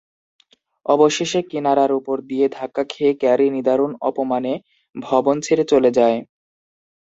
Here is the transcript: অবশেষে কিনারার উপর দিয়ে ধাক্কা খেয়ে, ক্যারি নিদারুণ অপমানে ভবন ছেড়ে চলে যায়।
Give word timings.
অবশেষে 0.85 1.39
কিনারার 1.49 1.91
উপর 1.99 2.17
দিয়ে 2.29 2.45
ধাক্কা 2.57 2.83
খেয়ে, 2.89 3.13
ক্যারি 3.13 3.47
নিদারুণ 3.55 3.91
অপমানে 4.09 4.53
ভবন 4.95 5.35
ছেড়ে 5.45 5.63
চলে 5.71 5.89
যায়। 5.97 6.17